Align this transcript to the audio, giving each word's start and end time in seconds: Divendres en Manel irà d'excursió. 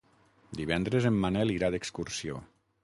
Divendres 0.61 1.07
en 1.11 1.21
Manel 1.27 1.55
irà 1.59 1.71
d'excursió. 1.77 2.45